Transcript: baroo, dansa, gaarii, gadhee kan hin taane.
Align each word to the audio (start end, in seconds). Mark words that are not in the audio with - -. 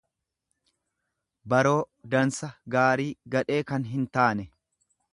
baroo, 1.53 1.75
dansa, 2.15 2.51
gaarii, 2.77 3.09
gadhee 3.37 3.63
kan 3.73 3.87
hin 3.95 4.13
taane. 4.19 4.51